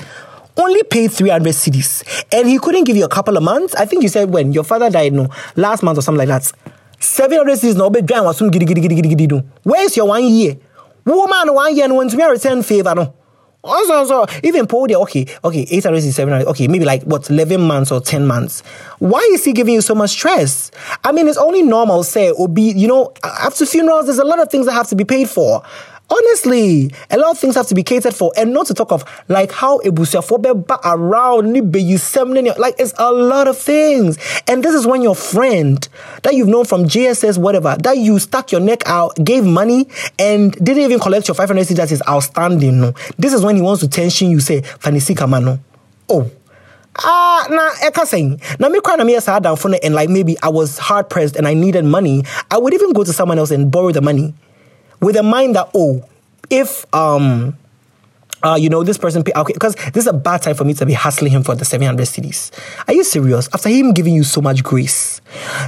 [0.56, 3.74] only paid 300 cedis and he couldn't give you a couple of months.
[3.76, 6.52] I think you said when your father died, no, last month or something like that.
[6.98, 9.42] 700 cedis no gidi gidi gidi do.
[9.62, 10.56] Where's your one year?
[11.04, 13.14] Woman one year want me return favor no.
[13.62, 17.60] Oh, also, so even Paul, there, okay, okay, 800 700, okay, maybe like what, 11
[17.60, 18.62] months or 10 months.
[19.00, 20.70] Why is he giving you so much stress?
[21.04, 24.38] I mean, it's only normal, say, or be, you know, after funerals, there's a lot
[24.40, 25.62] of things that have to be paid for.
[26.10, 29.04] Honestly, a lot of things have to be catered for, and not to talk of
[29.28, 31.52] like how ebusiafo back around
[32.58, 34.18] like it's a lot of things.
[34.48, 35.88] And this is when your friend
[36.24, 39.86] that you've known from JSS, whatever, that you stuck your neck out, gave money,
[40.18, 42.80] and didn't even collect your 500 cedis that is outstanding.
[42.80, 44.40] No, this is when he wants to tension you.
[44.40, 45.60] Say, Fanisi Kamano.
[46.08, 46.28] Oh,
[46.98, 48.40] Ah, na eka saying.
[48.58, 51.36] Now me cry na me sat down for and like maybe I was hard pressed
[51.36, 52.24] and I needed money.
[52.50, 54.34] I would even go to someone else and borrow the money
[55.00, 56.04] with a mind that oh,
[56.50, 57.56] if um
[58.42, 60.74] uh, you know, this person pay okay, because this is a bad time for me
[60.74, 62.50] to be hustling him for the 700 cedis.
[62.88, 63.48] Are you serious?
[63.52, 65.20] After him giving you so much grace.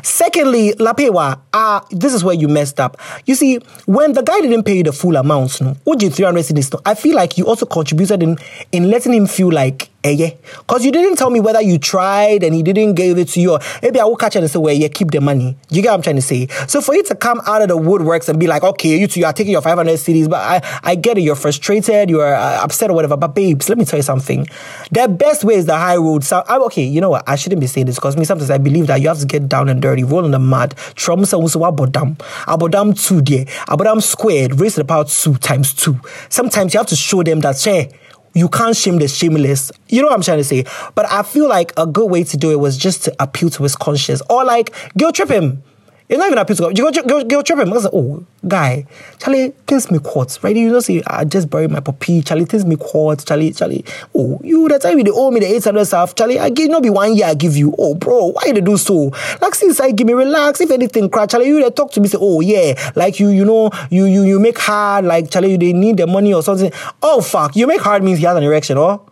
[0.02, 2.98] Secondly, Lapewa, uh, this is where you messed up.
[3.26, 6.80] You see, when the guy didn't pay you the full amount, no, 300 cedis, no,
[6.86, 8.38] I feel like you also contributed in,
[8.72, 10.30] in letting him feel like Eh, yeah.
[10.58, 13.52] Because you didn't tell me whether you tried and he didn't give it to you.
[13.52, 15.56] Or maybe I will catch it and say, well, yeah, keep the money.
[15.70, 16.48] You get what I'm trying to say?
[16.66, 19.20] So for you to come out of the woodworks and be like, okay, you two,
[19.20, 21.20] you are taking your 500 cedis, but I, I get it.
[21.20, 22.10] You're frustrated.
[22.10, 23.16] You're uh, upset or whatever.
[23.16, 24.48] But babes, let me tell you something.
[24.90, 26.24] The best way is the high road.
[26.24, 27.22] So, I, okay, you know what?
[27.28, 29.48] I shouldn't be saying this because me sometimes I believe that you have to get
[29.48, 30.74] down and dirty, roll in the mud.
[30.96, 32.16] Trauma so abodam.
[32.46, 33.44] Abodam two there.
[33.68, 36.00] Abodam squared, raise the power two times two.
[36.28, 37.92] Sometimes you have to show them that, hey,
[38.34, 39.72] you can't shame the shameless.
[39.88, 40.64] You know what I'm trying to say?
[40.94, 43.62] But I feel like a good way to do it was just to appeal to
[43.62, 45.62] his conscience or like guilt trip him.
[46.08, 46.78] It's not even appeal to God.
[46.78, 47.70] You go, go, go trip him.
[47.70, 48.86] Like, oh, guy,
[49.18, 50.54] Charlie, things me quartz, right?
[50.54, 52.22] You know, say, I just buried my puppy.
[52.22, 53.24] Charlie, things me quartz.
[53.24, 53.84] Charlie, Charlie,
[54.14, 56.14] oh, you, that time you owe me the 800 stuff.
[56.14, 57.74] Charlie, I give, not be one year I give you.
[57.78, 59.12] Oh, bro, why you do so?
[59.40, 62.08] Like, since I give me relax, if anything crack, Charlie, you they talk to me,
[62.08, 65.58] say, oh, yeah, like you, you know, you, you, you make hard, like, Charlie, you,
[65.58, 66.72] they need the money or something.
[67.02, 69.08] Oh, fuck, you make hard means he has an erection, oh?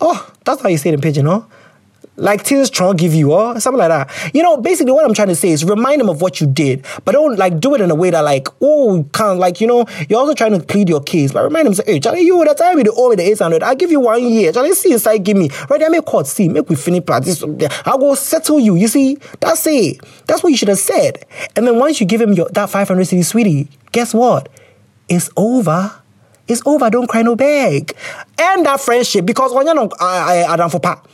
[0.00, 1.46] Oh, that's how you say it in pidgin, oh?
[2.16, 4.34] Like things trying to give you or something like that.
[4.34, 6.84] You know, basically what I'm trying to say is remind them of what you did,
[7.04, 9.86] but don't like do it in a way that like, oh, of like, you know,
[10.08, 12.58] you're also trying to plead your case, but remind them, say, hey, Charlie, you that
[12.58, 14.52] time you owe me the 800, I'll give you one year.
[14.52, 15.48] Charlie, see inside, give me.
[15.70, 17.42] Right, I make court, see, make we finish practice.
[17.86, 18.74] I'll go settle you.
[18.74, 20.00] You see, that's it.
[20.26, 21.24] That's what you should have said.
[21.56, 24.50] And then once you give him your, that 500 cedi, sweetie, guess what?
[25.08, 26.02] It's over.
[26.48, 26.90] It's over.
[26.90, 27.94] Don't cry no beg.
[28.38, 31.06] End that friendship because when you're not, I, I, I, for part.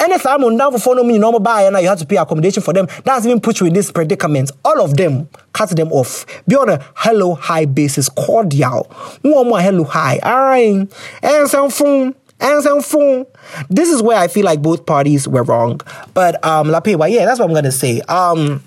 [0.00, 2.86] On down for no mean normal buy and you have to pay accommodation for them,
[3.04, 4.50] that's even put you in this predicament.
[4.64, 6.24] All of them, cut them off.
[6.48, 8.84] Be on a hello high basis, cordial.
[9.22, 10.18] One more hello high.
[10.24, 10.90] Alright.
[11.22, 12.14] And some phone.
[12.40, 13.26] And some phone.
[13.68, 15.80] This is where I feel like both parties were wrong.
[16.14, 18.00] But um Lapewa, yeah, that's what I'm gonna say.
[18.02, 18.62] Um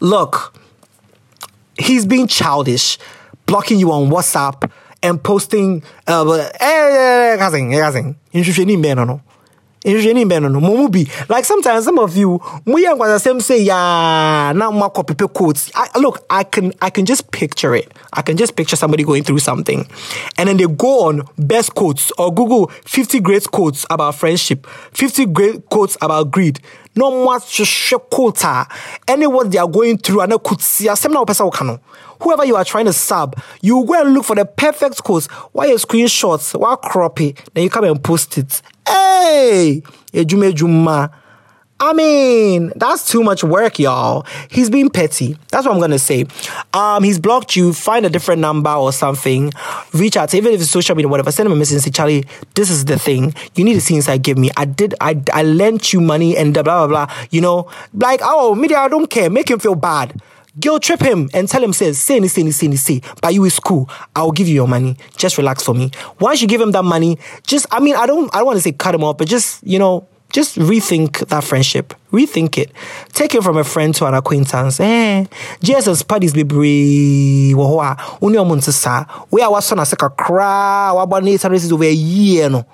[0.00, 0.58] look,
[1.78, 2.98] he's being childish,
[3.44, 4.70] blocking you on WhatsApp
[5.02, 6.24] and posting uh
[9.84, 13.42] eh, eh, eh, bɛn no no bi like sometimes some of you mo yɛ nkwasasɛm
[13.42, 17.74] say ya na mo akɔ pepe quotes I, look I can I can just picture
[17.74, 19.86] it I can just picture somebody going through something
[20.38, 25.26] and then they go on best quotes or Google 50 great quotes about friendship 50
[25.26, 26.60] great quotes about greed
[26.94, 27.38] no more
[28.10, 28.44] quote
[29.08, 31.80] any what they are going through and could see wɔpɛ sɛ woka no
[32.22, 35.26] whoever you are trying to sub, you go and look for the perfect quotes.
[35.52, 36.58] Why your screenshots?
[36.58, 37.50] Why crop it?
[37.52, 38.62] Then you come and post it.
[38.86, 41.10] Hey, Ejume Juma.
[41.82, 44.24] I mean, that's too much work, y'all.
[44.48, 45.36] He's being petty.
[45.50, 46.26] That's what I'm gonna say.
[46.72, 47.72] Um, he's blocked you.
[47.72, 49.52] Find a different number or something.
[49.92, 51.32] Reach out, even if it's social media, whatever.
[51.32, 53.34] Send him a message and say, Charlie, this is the thing.
[53.56, 54.22] You need to see inside.
[54.22, 54.50] Give me.
[54.56, 54.94] I did.
[55.00, 57.12] I I lent you money and blah blah blah.
[57.30, 58.78] You know, like oh, media.
[58.78, 59.28] I don't care.
[59.28, 60.22] Make him feel bad.
[60.60, 63.88] Guilt trip him and tell him, say, say, say, say, say, but you is cool.
[64.14, 64.96] I'll give you your money.
[65.16, 65.90] Just relax for me.
[66.20, 68.62] Once you give him that money, just, I mean, I don't, I don't want to
[68.62, 71.94] say cut him off, but just, you know, just rethink that friendship.
[72.10, 72.72] Rethink it.
[73.12, 74.80] Take it from a friend to an acquaintance.
[74.80, 75.26] Eh,
[75.62, 77.56] Jesus parties be brave.
[77.56, 79.26] Only a sa.
[79.30, 80.92] We are son a seka cry.
[80.92, 82.66] What about nature is over a year no.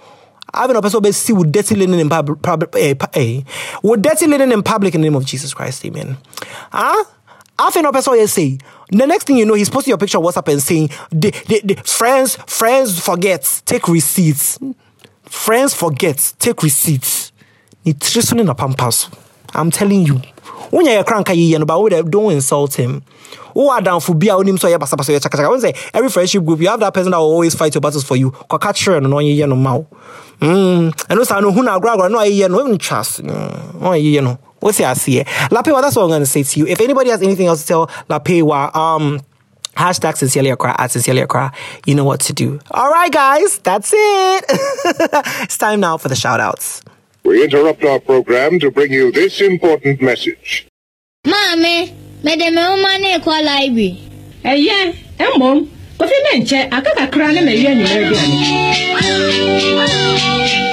[0.55, 3.43] Having a person see with dirty linen in public, eh, eh,
[3.83, 6.17] with dirty linen in public in the name of Jesus Christ, amen.
[6.73, 7.05] Huh?
[7.59, 10.51] Na ɔpɛ sɛ ɔyɛ the next thing you know he's posting your picture on whatsapp
[10.51, 14.59] and saying the, the, the friends friends forget take receipts.
[15.25, 17.33] Friends forget take receipts.
[17.85, 18.91] Ne tiri so ne na pampa
[19.55, 20.15] i'm telling you.
[20.71, 23.03] Wonya yɛ kranka yiyɛ no but don't insult him.
[23.55, 26.61] Who adamfo bi a wonim sɛ ɔyɛ basabasa ɔyɛ chakachaka wohu sɛ every friendship group
[26.61, 28.31] you have that person that will always fight your battles for you.
[28.31, 29.87] Kyerɛ no na ɔnyeyɛ no ma wo
[30.41, 34.81] ɛno saa no hu mm, no agoragora na ɔyeyɛ no ɔntwa so ɔnyeyɛ no What's
[34.81, 35.23] your see?
[35.51, 36.67] Lapewa, that's what I'm gonna say to you.
[36.67, 39.21] If anybody has anything else to tell Lapewa, um
[39.77, 41.53] Hashtag Sincerely Accra at Sincerely Accra.
[41.87, 42.59] You know what to do.
[42.73, 44.45] All right, guys, that's it.
[45.45, 46.83] it's time now for the shout outs.
[47.23, 50.67] We interrupt our program to bring you this important message.
[51.25, 51.95] Mommy,
[52.25, 54.03] me de me uma ne kwa library.
[54.45, 54.95] ɛyɛ
[55.37, 55.69] mmom
[55.99, 58.39] kofi ne nkyɛ aka kakra ne mawia nyinaa aduane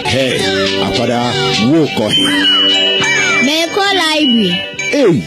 [0.06, 0.38] Hey,
[0.86, 1.30] akwadaa
[1.72, 2.26] wokɔ he?
[3.46, 4.54] Me kwa library.
[5.00, 5.18] Ei,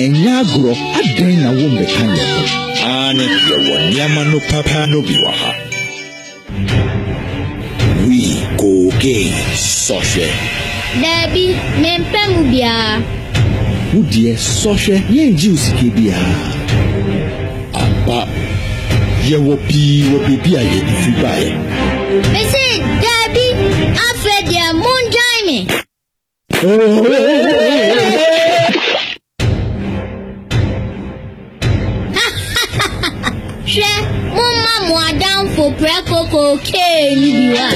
[0.00, 2.42] ɛnyɛ agorɔ adɛn na wommɛka yɛ ho?
[2.90, 5.50] Ane yɛwɔ nneɛma no papa no bi wɔ ha.
[8.06, 10.26] We go game sɔhwɛ.
[11.02, 11.44] Dabi,
[11.80, 13.02] me mpɛ mu biara.
[13.92, 16.38] Wo deɛ sɔhwɛ yɛngye wo sika biara.
[17.82, 18.18] Aba,
[19.28, 21.50] yɛwɔ pii wɔ baabi a yɛde fi baeɛ.
[22.32, 22.66] Me se
[23.04, 23.46] dabi,
[24.08, 25.58] afɛ deɛ mongyae me.
[26.60, 26.72] Hwɛ,
[34.36, 37.66] momma mo adamfo prɛko kookee ni bi wa.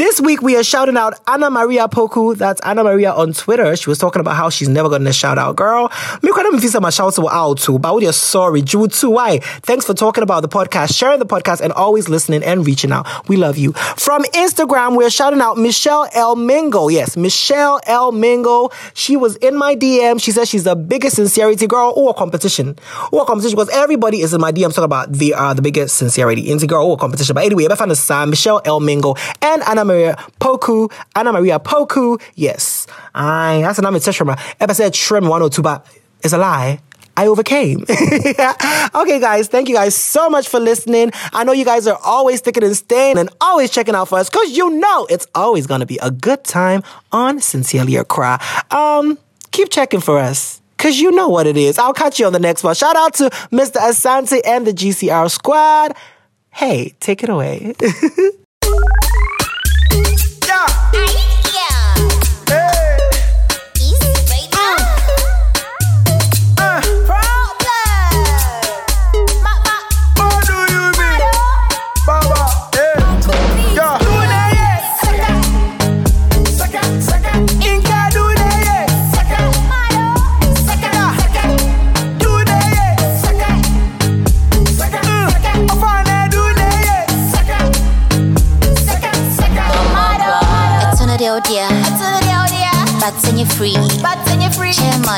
[0.00, 2.34] This week we are shouting out Anna Maria Poku.
[2.34, 3.76] That's Anna Maria on Twitter.
[3.76, 5.56] She was talking about how she's never gotten a shout out.
[5.56, 7.78] Girl, me even my shouts were out too.
[7.78, 8.62] But we're sorry.
[8.62, 9.10] Drew too.
[9.10, 9.40] Why?
[9.40, 13.28] Thanks for talking about the podcast, sharing the podcast, and always listening and reaching out.
[13.28, 13.74] We love you.
[13.74, 16.88] From Instagram, we're shouting out Michelle El Mingo.
[16.88, 18.70] Yes, Michelle El Mingo.
[18.94, 20.18] She was in my DM.
[20.18, 22.78] She says she's the biggest sincerity girl or competition.
[23.12, 26.50] Or competition because everybody is in my DM talking about the uh, the biggest sincerity.
[26.50, 27.34] Into girl or competition.
[27.34, 30.92] But anyway, I found the Sam, Michelle El Mingo, and Anna Maria Poku.
[31.14, 32.20] Anna Maria Poku.
[32.34, 32.86] Yes.
[33.14, 34.36] I that's an name from her.
[34.60, 35.86] Ever said Trim 102, but
[36.22, 36.80] it's a lie.
[37.16, 37.82] I overcame.
[38.94, 41.10] okay, guys, thank you guys so much for listening.
[41.34, 44.30] I know you guys are always sticking and staying and always checking out for us
[44.30, 48.40] because you know it's always going to be a good time on Sincerely Accra.
[48.70, 49.18] Um,
[49.50, 50.62] keep checking for us.
[50.78, 51.78] Cause you know what it is.
[51.78, 52.74] I'll catch you on the next one.
[52.74, 53.76] Shout out to Mr.
[53.76, 55.94] Asante and the GCR squad.
[56.52, 57.74] Hey, take it away.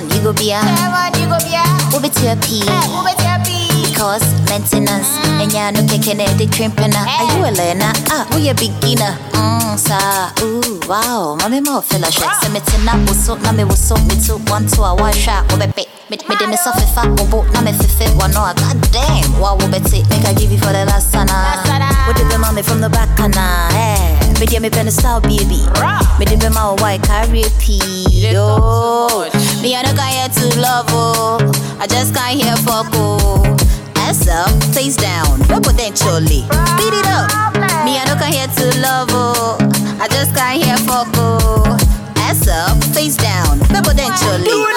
[0.03, 1.39] Chairman, you go.
[1.93, 2.35] We'll be to.
[3.91, 5.15] Because maintenance.
[5.39, 6.95] And ya no kicking it, the crimping.
[6.95, 7.93] Are you a learner?
[8.11, 9.15] Ah, we a beginner.
[9.33, 10.33] Mmm, sa.
[10.43, 11.37] Ooh, wow.
[11.41, 12.27] Mommy, more fella shit.
[12.41, 14.39] Send me to na was so, me was so, me too.
[14.51, 17.63] One to a one oh, shot, or be me de me suffer fat, wo na
[17.63, 18.43] me fit one no.
[18.57, 21.33] God damn, wow, wo bet Make I give you for the last sana.
[22.07, 23.71] What did the mommy from the back, na?
[23.71, 24.19] Hey.
[24.19, 24.41] Eh.
[24.41, 25.63] Me dear me pen style baby.
[26.19, 27.79] Me de be my white carry P.
[31.83, 33.43] I just got here for oh.
[33.97, 36.47] Ass up, face down, potentially.
[36.79, 37.55] Beat it up.
[37.83, 39.59] Me I don't got here to love oh.
[39.99, 41.77] I just got here for oh.
[42.19, 44.72] Ass up, face down, potentially.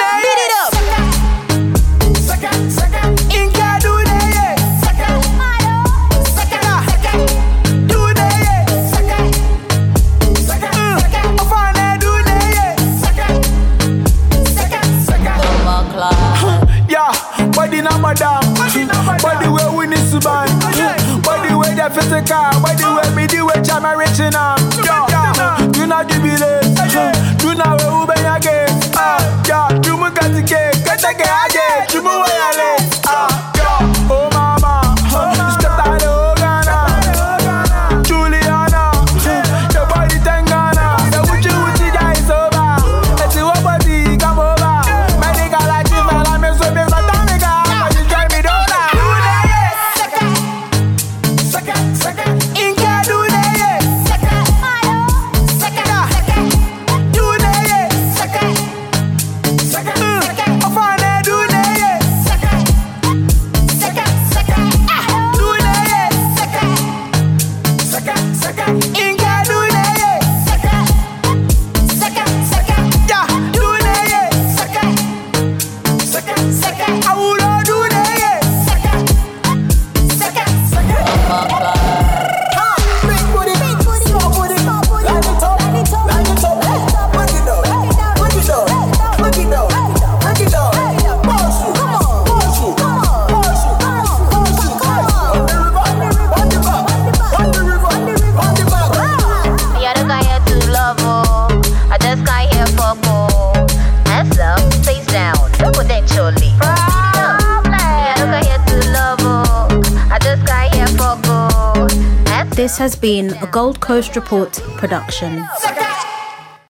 [113.06, 115.46] Been a Gold Coast Report production.